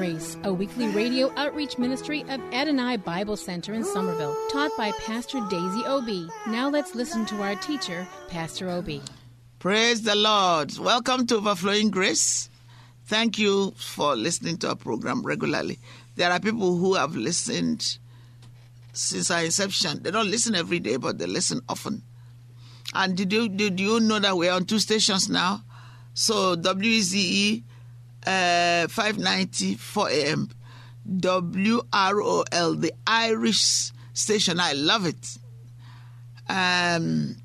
Grace, 0.00 0.38
a 0.44 0.50
weekly 0.50 0.88
radio 0.88 1.30
outreach 1.36 1.76
ministry 1.76 2.22
of 2.30 2.40
Adonai 2.54 2.96
Bible 2.96 3.36
Center 3.36 3.74
in 3.74 3.84
Somerville, 3.84 4.34
taught 4.50 4.70
by 4.74 4.92
Pastor 4.92 5.46
Daisy 5.50 5.84
Obi. 5.84 6.26
Now 6.46 6.70
let's 6.70 6.94
listen 6.94 7.26
to 7.26 7.42
our 7.42 7.54
teacher, 7.56 8.08
Pastor 8.30 8.70
Obi. 8.70 9.02
Praise 9.58 10.00
the 10.00 10.14
Lord. 10.14 10.78
Welcome 10.78 11.26
to 11.26 11.36
Overflowing 11.36 11.90
Grace. 11.90 12.48
Thank 13.08 13.38
you 13.38 13.72
for 13.72 14.16
listening 14.16 14.56
to 14.60 14.70
our 14.70 14.74
program 14.74 15.22
regularly. 15.22 15.78
There 16.16 16.30
are 16.30 16.40
people 16.40 16.78
who 16.78 16.94
have 16.94 17.14
listened 17.14 17.98
since 18.94 19.30
our 19.30 19.44
inception. 19.44 20.02
They 20.02 20.12
don't 20.12 20.30
listen 20.30 20.54
every 20.54 20.78
day, 20.78 20.96
but 20.96 21.18
they 21.18 21.26
listen 21.26 21.60
often. 21.68 22.04
And 22.94 23.18
did 23.18 23.34
you 23.34 23.50
did 23.50 23.78
you 23.78 24.00
know 24.00 24.18
that 24.18 24.34
we're 24.34 24.50
on 24.50 24.64
two 24.64 24.78
stations 24.78 25.28
now? 25.28 25.62
So 26.14 26.56
WZE 26.56 27.64
uh, 28.26 28.88
590 28.88 29.74
4 29.74 30.10
a.m. 30.10 30.50
WROL, 31.08 32.80
the 32.80 32.92
Irish 33.06 33.92
station. 34.12 34.60
I 34.60 34.72
love 34.72 35.06
it. 35.06 35.38
Um, 36.48 37.36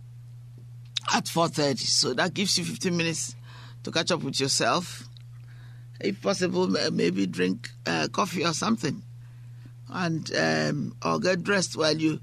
at 1.13 1.25
4.30 1.25 1.77
so 1.79 2.13
that 2.13 2.33
gives 2.33 2.57
you 2.57 2.65
15 2.65 2.95
minutes 2.95 3.35
to 3.83 3.91
catch 3.91 4.11
up 4.11 4.23
with 4.23 4.39
yourself 4.39 5.07
if 5.99 6.21
possible 6.21 6.67
maybe 6.91 7.27
drink 7.27 7.69
uh, 7.85 8.07
coffee 8.11 8.45
or 8.45 8.53
something 8.53 9.01
and 9.89 10.35
um, 10.35 10.95
or 11.05 11.19
get 11.19 11.43
dressed 11.43 11.77
while 11.77 11.95
you 11.95 12.19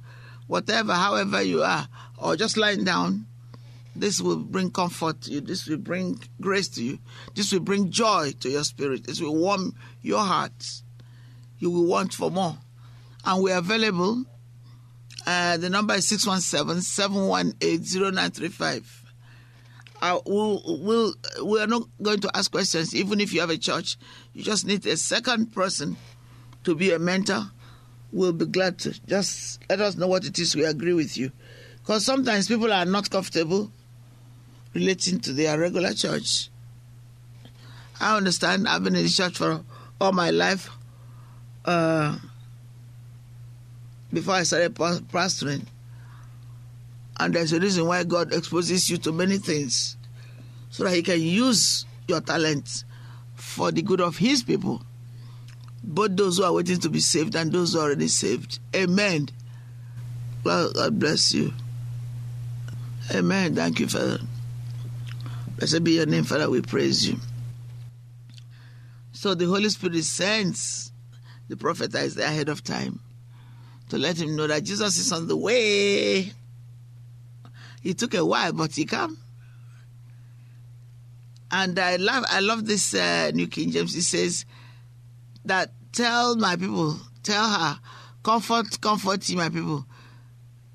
whatever 0.46 0.94
however 0.94 1.40
you 1.42 1.62
are 1.62 1.86
or 2.18 2.36
just 2.36 2.56
lying 2.56 2.84
down 2.84 3.26
this 3.94 4.20
will 4.20 4.36
bring 4.36 4.70
comfort 4.70 5.20
to 5.20 5.32
you 5.32 5.40
this 5.40 5.66
will 5.66 5.76
bring 5.76 6.18
grace 6.40 6.68
to 6.68 6.82
you 6.82 6.98
this 7.34 7.52
will 7.52 7.60
bring 7.60 7.90
joy 7.90 8.32
to 8.40 8.48
your 8.48 8.64
spirit 8.64 9.06
this 9.06 9.20
will 9.20 9.36
warm 9.36 9.74
your 10.00 10.20
heart 10.20 10.82
you 11.58 11.70
will 11.70 11.86
want 11.86 12.12
for 12.12 12.30
more 12.30 12.56
and 13.24 13.42
we're 13.42 13.56
available 13.56 14.24
uh, 15.26 15.56
the 15.56 15.70
number 15.70 15.94
is 15.94 16.06
617-718-0935. 16.10 18.84
Uh, 20.00 20.18
we'll, 20.26 20.62
we'll, 20.66 21.14
we 21.44 21.60
are 21.60 21.68
not 21.68 21.82
going 22.02 22.18
to 22.20 22.30
ask 22.36 22.50
questions, 22.50 22.92
even 22.94 23.20
if 23.20 23.32
you 23.32 23.40
have 23.40 23.50
a 23.50 23.58
church. 23.58 23.96
You 24.32 24.42
just 24.42 24.66
need 24.66 24.84
a 24.86 24.96
second 24.96 25.52
person 25.52 25.96
to 26.64 26.74
be 26.74 26.90
a 26.90 26.98
mentor. 26.98 27.44
We'll 28.10 28.32
be 28.32 28.46
glad 28.46 28.80
to. 28.80 29.00
Just 29.06 29.60
let 29.70 29.80
us 29.80 29.94
know 29.96 30.08
what 30.08 30.24
it 30.24 30.40
is 30.40 30.56
we 30.56 30.64
agree 30.64 30.94
with 30.94 31.16
you. 31.16 31.30
Because 31.78 32.04
sometimes 32.04 32.48
people 32.48 32.72
are 32.72 32.84
not 32.84 33.08
comfortable 33.10 33.70
relating 34.74 35.20
to 35.20 35.32
their 35.32 35.58
regular 35.58 35.92
church. 35.92 36.48
I 38.00 38.16
understand. 38.16 38.68
I've 38.68 38.82
been 38.82 38.96
in 38.96 39.04
the 39.04 39.08
church 39.08 39.38
for 39.38 39.62
all 40.00 40.12
my 40.12 40.30
life. 40.30 40.70
Uh, 41.64 42.18
before 44.12 44.34
I 44.34 44.42
started 44.42 44.74
pastoring. 44.74 45.66
And 47.18 47.34
there's 47.34 47.52
a 47.52 47.60
reason 47.60 47.86
why 47.86 48.04
God 48.04 48.32
exposes 48.32 48.90
you 48.90 48.98
to 48.98 49.12
many 49.12 49.38
things 49.38 49.96
so 50.70 50.84
that 50.84 50.94
He 50.94 51.02
can 51.02 51.20
use 51.20 51.86
your 52.08 52.20
talents 52.20 52.84
for 53.34 53.70
the 53.70 53.82
good 53.82 54.00
of 54.00 54.16
His 54.18 54.42
people, 54.42 54.82
both 55.82 56.16
those 56.16 56.38
who 56.38 56.44
are 56.44 56.52
waiting 56.52 56.78
to 56.80 56.88
be 56.88 57.00
saved 57.00 57.34
and 57.34 57.52
those 57.52 57.72
who 57.72 57.80
are 57.80 57.84
already 57.84 58.08
saved. 58.08 58.58
Amen. 58.74 59.28
Well, 60.44 60.72
God 60.72 60.98
bless 60.98 61.32
you. 61.32 61.52
Amen. 63.14 63.54
Thank 63.54 63.80
you, 63.80 63.86
Father. 63.88 64.18
Blessed 65.62 65.84
be 65.84 65.92
your 65.92 66.06
name, 66.06 66.24
Father. 66.24 66.50
We 66.50 66.60
praise 66.60 67.08
you. 67.08 67.20
So 69.12 69.36
the 69.36 69.46
Holy 69.46 69.68
Spirit 69.68 70.02
sends 70.02 70.90
the 71.48 71.56
prophet 71.56 71.94
is 71.94 72.16
there 72.16 72.26
ahead 72.26 72.48
of 72.48 72.64
time 72.64 72.98
to 73.88 73.96
let 73.96 74.20
him 74.20 74.34
know 74.34 74.48
that 74.48 74.64
Jesus 74.64 74.98
is 74.98 75.12
on 75.12 75.28
the 75.28 75.36
way. 75.36 76.32
It 77.84 77.96
took 77.96 78.12
a 78.14 78.24
while, 78.24 78.52
but 78.52 78.74
he 78.74 78.86
came. 78.86 79.16
And 81.52 81.78
I 81.78 81.94
love, 81.94 82.24
I 82.28 82.40
love 82.40 82.66
this 82.66 82.92
uh, 82.92 83.30
New 83.32 83.46
King 83.46 83.70
James. 83.70 83.94
It 83.94 84.02
says 84.02 84.44
that 85.44 85.70
tell 85.92 86.34
my 86.34 86.56
people, 86.56 86.96
tell 87.22 87.48
her, 87.48 87.78
comfort, 88.24 88.80
comfort 88.80 89.32
my 89.36 89.48
people. 89.48 89.86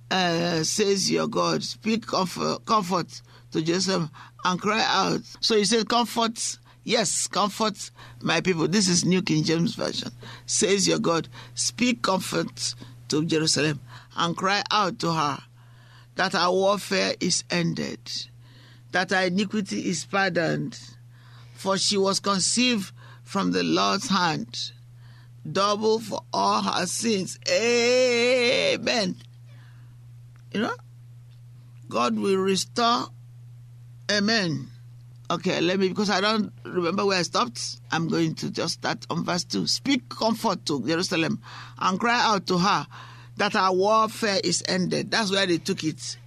Uh, 0.10 0.64
says 0.64 1.12
your 1.12 1.28
God, 1.28 1.62
speak 1.62 2.08
comfort, 2.08 2.64
comfort 2.64 3.22
to 3.58 3.64
Jerusalem 3.64 4.12
and 4.46 4.62
cry 4.62 4.84
out. 4.88 5.22
So 5.40 5.58
he 5.58 5.66
said, 5.66 5.90
comfort, 5.90 6.58
yes, 6.84 7.28
comfort 7.28 7.92
my 8.22 8.42
people. 8.42 8.68
This 8.68 8.88
is 8.88 9.04
New 9.04 9.22
King 9.22 9.44
James 9.44 9.74
Version. 9.74 10.12
Says 10.46 10.88
your 10.88 11.00
God, 11.00 11.28
speak 11.56 12.04
comfort 12.04 12.76
to 13.10 13.26
Jerusalem 13.26 13.80
and 14.16 14.38
cry 14.38 14.62
out 14.72 15.00
to 15.00 15.12
her 15.12 15.40
that 16.16 16.36
our 16.36 16.52
warfare 16.52 17.14
is 17.20 17.44
ended, 17.50 18.00
that 18.92 19.12
our 19.12 19.26
iniquity 19.26 19.90
is 19.90 20.06
pardoned, 20.06 20.80
for 21.56 21.78
she 21.78 21.98
was 21.98 22.20
conceived 22.20 22.92
from 23.24 23.52
the 23.52 23.64
Lord's 23.64 24.10
hand, 24.10 24.72
double 25.52 26.00
for 26.00 26.22
all 26.32 26.62
her 26.62 26.86
sins. 26.86 27.40
Amen. 27.50 29.16
You 30.54 30.62
know, 30.62 30.76
God 31.90 32.18
will 32.18 32.38
restore. 32.38 33.08
Amen. 34.10 34.68
Okay, 35.30 35.60
let 35.60 35.80
me, 35.80 35.90
because 35.90 36.10
I 36.10 36.22
don't 36.22 36.54
remember 36.64 37.06
where 37.06 37.20
I 37.20 37.24
stopped, 37.24 37.82
I'm 37.92 38.08
going 38.08 38.36
to 38.36 38.50
just 38.50 38.76
start 38.76 39.06
on 39.10 39.26
verse 39.26 39.44
2. 39.44 39.68
Speak 39.68 40.08
comfort 40.08 40.66
to 40.68 40.82
Jerusalem 40.88 41.42
and 41.78 42.00
cry 42.00 42.22
out 42.24 42.48
to 42.48 42.58
her 42.58 42.88
that 43.36 43.56
our 43.56 43.74
warfare 43.74 44.40
is 44.42 44.64
ended. 44.70 45.12
That's 45.12 45.32
where 45.32 45.46
they 45.46 45.58
took 45.58 45.84
it. 45.84 46.18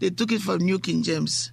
They 0.00 0.10
took 0.10 0.32
it 0.32 0.40
from 0.40 0.58
New 0.58 0.80
King 0.80 1.04
James. 1.04 1.52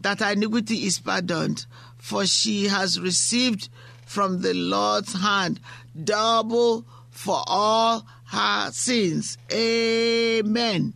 That 0.00 0.22
our 0.22 0.32
iniquity 0.32 0.86
is 0.86 1.00
pardoned, 1.00 1.66
for 1.98 2.26
she 2.26 2.68
has 2.68 3.00
received 3.00 3.68
from 4.06 4.40
the 4.40 4.54
Lord's 4.54 5.14
hand 5.20 5.58
double 6.04 6.84
for 7.10 7.42
all 7.46 8.06
her 8.26 8.70
sins. 8.70 9.38
Amen. 9.52 10.94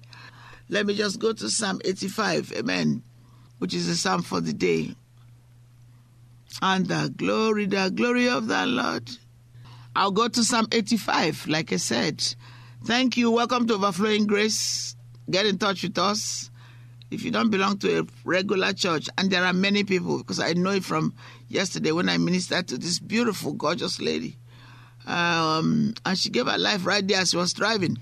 Let 0.68 0.86
me 0.86 0.94
just 0.94 1.18
go 1.18 1.32
to 1.32 1.50
Psalm 1.50 1.80
85. 1.84 2.52
Amen. 2.58 3.02
Which 3.58 3.74
is 3.74 3.88
the 3.88 3.94
psalm 3.96 4.22
for 4.22 4.40
the 4.40 4.52
day 4.52 4.94
and 6.62 6.86
the 6.86 7.12
glory, 7.16 7.66
the 7.66 7.90
glory 7.90 8.28
of 8.28 8.46
the 8.46 8.66
Lord. 8.66 9.08
I'll 9.94 10.10
go 10.10 10.28
to 10.28 10.44
Psalm 10.44 10.68
85, 10.70 11.46
like 11.48 11.72
I 11.72 11.76
said. 11.76 12.22
Thank 12.84 13.16
you. 13.16 13.30
Welcome 13.30 13.66
to 13.66 13.74
Overflowing 13.74 14.26
Grace. 14.26 14.96
Get 15.30 15.46
in 15.46 15.58
touch 15.58 15.82
with 15.82 15.98
us. 15.98 16.50
If 17.10 17.24
you 17.24 17.30
don't 17.30 17.50
belong 17.50 17.78
to 17.78 18.00
a 18.00 18.06
regular 18.24 18.72
church, 18.72 19.08
and 19.16 19.30
there 19.30 19.44
are 19.44 19.52
many 19.52 19.82
people, 19.82 20.18
because 20.18 20.40
I 20.40 20.52
know 20.52 20.72
it 20.72 20.84
from 20.84 21.14
yesterday 21.48 21.90
when 21.90 22.08
I 22.08 22.18
ministered 22.18 22.68
to 22.68 22.78
this 22.78 22.98
beautiful, 22.98 23.54
gorgeous 23.54 24.00
lady. 24.00 24.36
Um, 25.06 25.94
and 26.04 26.18
she 26.18 26.28
gave 26.28 26.46
her 26.46 26.58
life 26.58 26.84
right 26.84 27.06
there 27.06 27.20
as 27.20 27.30
she 27.30 27.38
was 27.38 27.54
driving. 27.54 27.98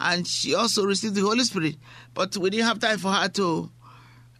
And 0.00 0.26
she 0.26 0.54
also 0.54 0.84
received 0.84 1.14
the 1.14 1.20
Holy 1.20 1.44
Spirit. 1.44 1.76
But 2.14 2.36
we 2.36 2.50
didn't 2.50 2.66
have 2.66 2.78
time 2.80 2.98
for 2.98 3.12
her 3.12 3.28
to 3.28 3.70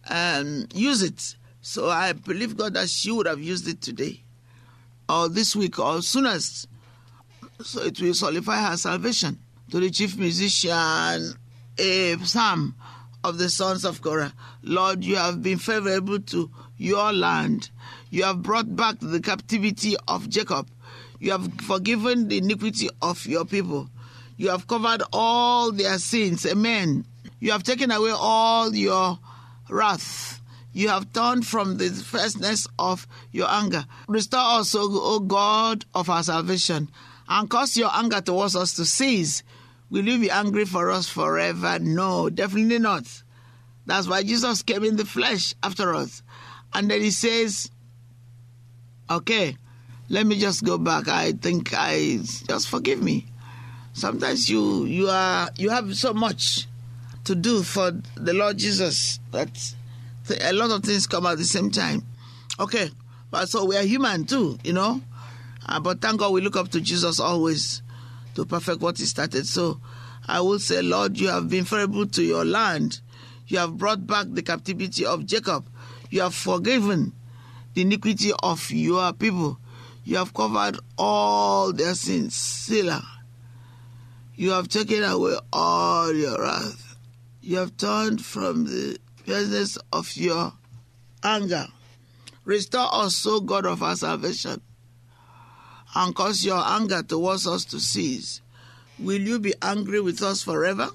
um, 0.09 0.67
use 0.73 1.01
it. 1.01 1.35
So 1.61 1.89
I 1.89 2.13
believe 2.13 2.57
God 2.57 2.73
that 2.73 2.89
she 2.89 3.11
would 3.11 3.25
have 3.25 3.41
used 3.41 3.67
it 3.67 3.81
today 3.81 4.21
or 5.09 5.29
this 5.29 5.55
week 5.55 5.79
or 5.79 6.01
soonest. 6.01 6.67
So 7.61 7.83
it 7.83 7.99
will 8.01 8.13
solidify 8.13 8.69
her 8.69 8.77
salvation. 8.77 9.39
To 9.71 9.79
the 9.79 9.89
chief 9.89 10.17
musician, 10.17 11.33
a 11.77 12.17
psalm 12.23 12.75
of 13.23 13.37
the 13.37 13.49
sons 13.49 13.85
of 13.85 14.01
Korah. 14.01 14.33
Lord, 14.61 15.03
you 15.03 15.15
have 15.15 15.41
been 15.41 15.57
favorable 15.57 16.19
to 16.19 16.51
your 16.77 17.13
land. 17.13 17.69
You 18.09 18.23
have 18.23 18.41
brought 18.43 18.75
back 18.75 18.97
the 18.99 19.21
captivity 19.21 19.95
of 20.07 20.29
Jacob. 20.29 20.67
You 21.19 21.31
have 21.31 21.53
forgiven 21.61 22.27
the 22.27 22.39
iniquity 22.39 22.89
of 23.01 23.25
your 23.25 23.45
people. 23.45 23.89
You 24.37 24.49
have 24.49 24.67
covered 24.67 25.03
all 25.13 25.71
their 25.71 25.97
sins. 25.97 26.45
Amen. 26.45 27.05
You 27.39 27.51
have 27.51 27.63
taken 27.63 27.91
away 27.91 28.11
all 28.11 28.73
your 28.75 29.17
wrath. 29.73 30.41
You 30.71 30.89
have 30.89 31.13
turned 31.13 31.45
from 31.45 31.77
the 31.77 31.89
fierceness 31.89 32.67
of 32.79 33.07
your 33.31 33.47
anger. 33.49 33.85
Restore 34.07 34.59
us, 34.59 34.73
O 34.75 35.19
God 35.19 35.85
of 35.93 36.09
our 36.09 36.23
salvation, 36.23 36.89
and 37.27 37.49
cause 37.49 37.77
your 37.77 37.91
anger 37.93 38.21
towards 38.21 38.55
us 38.55 38.73
to 38.75 38.85
cease. 38.85 39.43
Will 39.89 40.07
you 40.07 40.17
be 40.17 40.31
angry 40.31 40.65
for 40.65 40.89
us 40.89 41.07
forever? 41.07 41.77
No, 41.79 42.29
definitely 42.29 42.79
not. 42.79 43.05
That's 43.85 44.07
why 44.07 44.23
Jesus 44.23 44.63
came 44.63 44.83
in 44.83 44.95
the 44.95 45.05
flesh 45.05 45.53
after 45.61 45.93
us. 45.93 46.23
And 46.73 46.89
then 46.89 47.01
he 47.01 47.11
says, 47.11 47.69
Okay, 49.09 49.57
let 50.09 50.25
me 50.25 50.39
just 50.39 50.63
go 50.63 50.77
back. 50.77 51.07
I 51.07 51.33
think 51.33 51.73
I 51.73 52.17
just 52.47 52.69
forgive 52.69 53.03
me. 53.03 53.27
Sometimes 53.93 54.49
you 54.49 54.85
you 54.85 55.09
are 55.09 55.49
you 55.57 55.69
have 55.69 55.95
so 55.95 56.13
much 56.13 56.67
to 57.25 57.35
do 57.35 57.63
for 57.63 57.91
the 58.15 58.33
Lord 58.33 58.57
Jesus 58.57 59.19
that 59.31 59.73
a 60.41 60.53
lot 60.53 60.71
of 60.71 60.83
things 60.83 61.07
come 61.07 61.25
at 61.25 61.37
the 61.37 61.43
same 61.43 61.71
time. 61.71 62.03
Okay, 62.59 62.89
but 63.31 63.49
so 63.49 63.65
we 63.65 63.75
are 63.75 63.83
human 63.83 64.25
too, 64.25 64.57
you 64.63 64.73
know. 64.73 65.01
Uh, 65.65 65.79
but 65.79 66.01
thank 66.01 66.19
God 66.19 66.33
we 66.33 66.41
look 66.41 66.55
up 66.55 66.69
to 66.69 66.81
Jesus 66.81 67.19
always 67.19 67.81
to 68.35 68.45
perfect 68.45 68.81
what 68.81 68.97
He 68.97 69.05
started. 69.05 69.47
So 69.47 69.79
I 70.27 70.41
will 70.41 70.59
say, 70.59 70.81
Lord, 70.81 71.19
you 71.19 71.29
have 71.29 71.49
been 71.49 71.65
favorable 71.65 72.05
to 72.07 72.23
your 72.23 72.45
land. 72.45 72.99
You 73.47 73.59
have 73.59 73.77
brought 73.77 74.05
back 74.05 74.27
the 74.29 74.41
captivity 74.41 75.05
of 75.05 75.25
Jacob. 75.25 75.67
You 76.09 76.21
have 76.21 76.35
forgiven 76.35 77.13
the 77.73 77.81
iniquity 77.81 78.31
of 78.41 78.69
your 78.71 79.13
people. 79.13 79.57
You 80.05 80.17
have 80.17 80.33
covered 80.33 80.79
all 80.97 81.73
their 81.73 81.95
sins. 81.95 82.35
Selah. 82.35 83.07
You 84.35 84.51
have 84.51 84.67
taken 84.67 85.03
away 85.03 85.37
all 85.51 86.13
your 86.13 86.41
wrath. 86.41 86.82
You 87.45 87.57
have 87.57 87.75
turned 87.75 88.23
from 88.23 88.63
the 88.63 88.97
fierceness 89.25 89.77
of 89.91 90.15
your 90.15 90.53
anger. 91.21 91.67
Restore 92.45 92.87
us, 92.89 93.25
O 93.25 93.41
God 93.41 93.65
of 93.65 93.83
our 93.83 93.97
salvation, 93.97 94.61
and 95.93 96.15
cause 96.15 96.45
your 96.45 96.63
anger 96.65 97.03
towards 97.03 97.45
us 97.45 97.65
to 97.65 97.81
cease. 97.81 98.39
Will 98.97 99.19
you 99.19 99.39
be 99.39 99.53
angry 99.61 99.99
with 99.99 100.21
us 100.21 100.41
forever? 100.41 100.87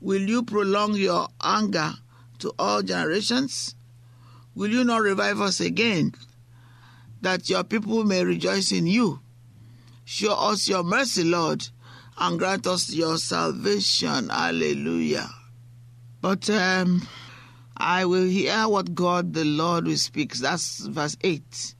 Will 0.00 0.22
you 0.22 0.44
prolong 0.44 0.94
your 0.94 1.26
anger 1.42 1.94
to 2.38 2.52
all 2.56 2.82
generations? 2.82 3.74
Will 4.54 4.70
you 4.70 4.84
not 4.84 5.02
revive 5.02 5.40
us 5.40 5.60
again, 5.60 6.14
that 7.22 7.50
your 7.50 7.64
people 7.64 8.04
may 8.04 8.22
rejoice 8.22 8.70
in 8.70 8.86
you? 8.86 9.18
Show 10.04 10.34
us 10.34 10.68
your 10.68 10.84
mercy, 10.84 11.24
Lord, 11.24 11.68
and 12.22 12.38
grant 12.38 12.68
us 12.68 12.94
your 12.94 13.18
salvation. 13.18 14.28
Hallelujah. 14.28 15.28
But 16.20 16.48
um, 16.50 17.08
I 17.76 18.04
will 18.04 18.26
hear 18.26 18.68
what 18.68 18.94
God 18.94 19.34
the 19.34 19.44
Lord 19.44 19.86
will 19.88 19.96
speak. 19.96 20.34
That's 20.34 20.86
verse 20.86 21.16
8. 21.22 21.74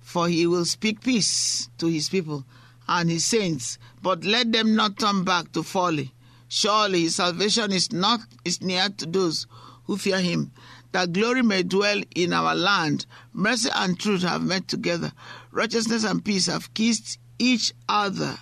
For 0.00 0.26
he 0.26 0.48
will 0.48 0.64
speak 0.64 1.00
peace 1.00 1.68
to 1.78 1.86
his 1.86 2.08
people 2.08 2.44
and 2.88 3.08
his 3.08 3.24
saints, 3.24 3.78
but 4.02 4.24
let 4.24 4.50
them 4.50 4.74
not 4.74 4.98
turn 4.98 5.22
back 5.22 5.52
to 5.52 5.62
folly. 5.62 6.12
Surely 6.48 7.02
his 7.02 7.14
salvation 7.14 7.70
is 7.70 7.92
not 7.92 8.18
is 8.44 8.60
near 8.60 8.88
to 8.88 9.06
those 9.06 9.46
who 9.84 9.96
fear 9.96 10.18
him. 10.18 10.50
That 10.90 11.12
glory 11.12 11.42
may 11.42 11.62
dwell 11.62 12.02
in 12.16 12.32
our 12.32 12.56
land. 12.56 13.06
Mercy 13.32 13.70
and 13.72 13.98
truth 13.98 14.22
have 14.22 14.42
met 14.42 14.66
together. 14.66 15.12
Righteousness 15.52 16.02
and 16.02 16.24
peace 16.24 16.46
have 16.46 16.74
kissed 16.74 17.18
each 17.38 17.72
other. 17.88 18.36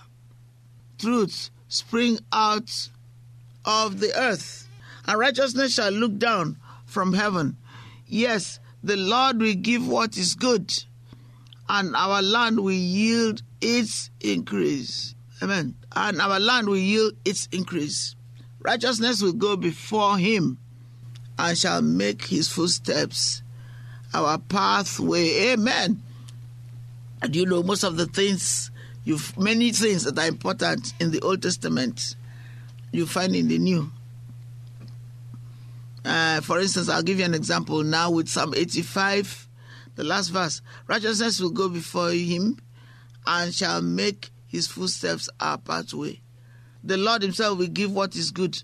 Truth 1.02 1.50
spring 1.66 2.20
out 2.32 2.88
of 3.64 3.98
the 3.98 4.16
earth, 4.16 4.68
and 5.04 5.18
righteousness 5.18 5.74
shall 5.74 5.90
look 5.90 6.16
down 6.16 6.58
from 6.86 7.12
heaven. 7.12 7.56
Yes, 8.06 8.60
the 8.84 8.96
Lord 8.96 9.40
will 9.40 9.54
give 9.54 9.88
what 9.88 10.16
is 10.16 10.36
good, 10.36 10.72
and 11.68 11.96
our 11.96 12.22
land 12.22 12.60
will 12.60 12.70
yield 12.70 13.42
its 13.60 14.10
increase. 14.20 15.16
Amen. 15.42 15.74
And 15.96 16.20
our 16.20 16.38
land 16.38 16.68
will 16.68 16.76
yield 16.76 17.14
its 17.24 17.48
increase. 17.50 18.14
Righteousness 18.60 19.20
will 19.20 19.32
go 19.32 19.56
before 19.56 20.18
him 20.18 20.58
and 21.36 21.58
shall 21.58 21.82
make 21.82 22.26
his 22.26 22.48
footsteps 22.48 23.42
our 24.14 24.38
pathway. 24.38 25.50
Amen. 25.50 26.00
And 27.20 27.34
you 27.34 27.44
know, 27.44 27.64
most 27.64 27.82
of 27.82 27.96
the 27.96 28.06
things, 28.06 28.70
you 29.04 29.18
many 29.36 29.72
things 29.72 30.04
that 30.04 30.18
are 30.18 30.26
important 30.26 30.92
in 31.00 31.10
the 31.10 31.20
Old 31.20 31.42
Testament, 31.42 32.16
you 32.92 33.06
find 33.06 33.34
in 33.34 33.48
the 33.48 33.58
New. 33.58 33.90
Uh, 36.04 36.40
for 36.40 36.60
instance, 36.60 36.88
I'll 36.88 37.02
give 37.02 37.18
you 37.18 37.24
an 37.24 37.34
example 37.34 37.82
now 37.82 38.10
with 38.10 38.28
Psalm 38.28 38.54
85, 38.54 39.48
the 39.94 40.04
last 40.04 40.28
verse. 40.28 40.60
Righteousness 40.86 41.40
will 41.40 41.50
go 41.50 41.68
before 41.68 42.10
him 42.10 42.58
and 43.26 43.54
shall 43.54 43.82
make 43.82 44.30
his 44.46 44.66
footsteps 44.66 45.28
our 45.40 45.58
pathway. 45.58 46.20
The 46.84 46.96
Lord 46.96 47.22
himself 47.22 47.58
will 47.58 47.68
give 47.68 47.92
what 47.92 48.16
is 48.16 48.32
good, 48.32 48.60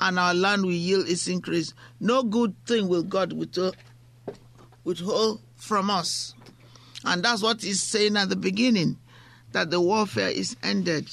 and 0.00 0.18
our 0.18 0.34
land 0.34 0.64
will 0.64 0.72
yield 0.72 1.08
its 1.08 1.26
increase. 1.26 1.74
No 1.98 2.22
good 2.22 2.54
thing 2.66 2.88
will 2.88 3.02
God 3.02 3.32
withhold 4.84 5.40
from 5.56 5.90
us. 5.90 6.34
And 7.04 7.22
that's 7.22 7.42
what 7.42 7.62
he's 7.62 7.82
saying 7.82 8.16
at 8.16 8.28
the 8.28 8.36
beginning 8.36 8.98
that 9.56 9.70
the 9.70 9.80
warfare 9.80 10.28
is 10.28 10.54
ended, 10.62 11.08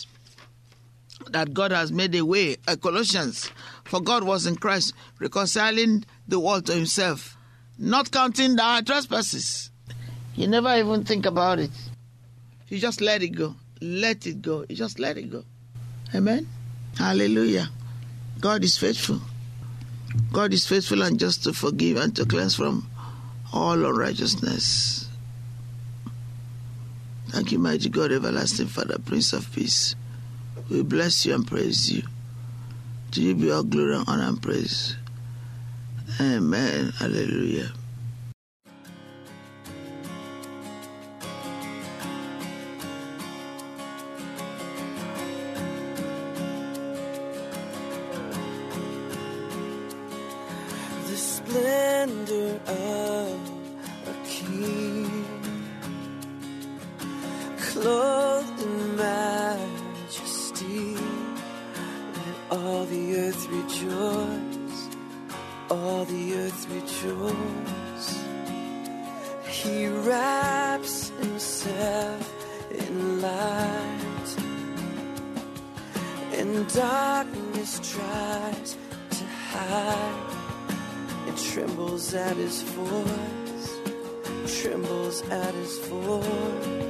that 1.30 1.54
God 1.54 1.72
has 1.72 1.94
made 1.94 2.14
a 2.14 2.26
way. 2.26 2.58
Uh, 2.68 2.76
Colossians, 2.76 3.50
for 3.86 4.02
God 4.02 4.26
was 4.26 4.46
in 4.46 4.58
Christ, 4.58 4.94
reconciling 5.18 6.04
the 6.28 6.42
world 6.42 6.66
to 6.66 6.74
himself, 6.74 7.38
not 7.80 8.12
counting 8.12 8.60
our 8.60 8.82
trespasses. 8.82 9.72
You 10.36 10.48
never 10.48 10.76
even 10.76 11.06
think 11.06 11.26
about 11.26 11.60
it. 11.60 11.72
You 12.68 12.80
just 12.80 13.00
let 13.00 13.24
it 13.24 13.30
go. 13.30 13.56
Let 13.80 14.28
it 14.28 14.42
go. 14.42 14.66
You 14.68 14.76
just 14.76 15.00
let 15.00 15.18
it 15.18 15.32
go. 15.32 15.46
Amen. 16.14 16.46
Hallelujah. 16.98 17.70
God 18.42 18.66
is 18.66 18.76
faithful. 18.76 19.22
God 20.34 20.52
is 20.52 20.68
faithful 20.68 21.02
and 21.02 21.18
just 21.18 21.46
to 21.46 21.54
forgive 21.54 21.96
and 21.96 22.14
to 22.18 22.26
cleanse 22.26 22.56
from 22.56 22.90
all 23.54 23.86
unrighteousness. 23.86 25.03
Thank 27.34 27.52
you, 27.52 27.58
mighty 27.58 27.90
God, 27.90 28.12
everlasting 28.12 28.68
Father, 28.68 29.00
Prince 29.00 29.34
of 29.34 29.52
Peace. 29.52 29.96
We 30.70 30.84
bless 30.84 31.26
you 31.26 31.34
and 31.34 31.48
praise 31.48 31.92
you. 31.92 32.04
To 33.10 33.22
you 33.24 33.34
be 33.34 33.50
all 33.50 33.64
glory 33.64 33.96
and 33.96 34.08
honor 34.08 34.28
and 34.28 34.40
praise. 34.40 34.96
Amen. 36.22 36.94
Hallelujah. 37.00 37.72
the 51.08 51.18
splendor 51.18 52.60
of 52.68 53.13
rejoice, 63.64 64.90
all 65.70 66.06
the 66.06 66.34
earth 66.36 66.68
rejoice. 66.70 68.24
He 69.48 69.88
wraps 69.88 71.10
himself 71.22 72.34
in 72.72 73.22
light, 73.22 74.38
and 76.34 76.68
darkness 76.74 77.80
tries 77.94 78.78
to 79.12 79.26
hide. 79.52 80.30
It 81.28 81.38
trembles 81.38 82.14
at 82.14 82.36
his 82.36 82.62
voice, 82.64 84.62
trembles 84.62 85.22
at 85.30 85.54
his 85.54 85.80
voice. 85.88 86.83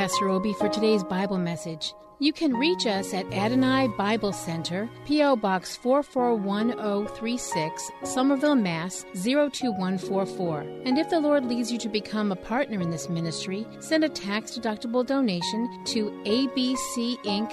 Pastor 0.00 0.30
Obi, 0.30 0.54
for 0.54 0.66
today's 0.66 1.04
Bible 1.04 1.36
message. 1.36 1.92
You 2.20 2.32
can 2.32 2.54
reach 2.54 2.86
us 2.86 3.12
at 3.12 3.30
Adonai 3.34 3.88
Bible 3.98 4.32
Center, 4.32 4.88
P.O. 5.04 5.36
Box 5.36 5.76
441036, 5.76 7.90
Somerville, 8.04 8.54
Mass. 8.54 9.04
02144. 9.12 10.60
And 10.86 10.96
if 10.96 11.10
the 11.10 11.20
Lord 11.20 11.44
leads 11.44 11.70
you 11.70 11.76
to 11.76 11.90
become 11.90 12.32
a 12.32 12.36
partner 12.36 12.80
in 12.80 12.88
this 12.88 13.10
ministry, 13.10 13.66
send 13.80 14.02
a 14.02 14.08
tax 14.08 14.52
deductible 14.52 15.04
donation 15.04 15.68
to 15.88 16.10
ABC 16.24 17.22
Inc. 17.24 17.52